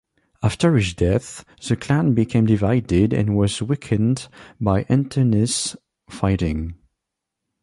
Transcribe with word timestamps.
After 0.41 0.75
his 0.77 0.95
death, 0.95 1.45
the 1.69 1.75
clan 1.75 2.15
became 2.15 2.47
divided 2.47 3.13
and 3.13 3.37
was 3.37 3.61
weakened 3.61 4.27
by 4.59 4.81
internecine 4.89 5.77
fighting. 6.09 6.73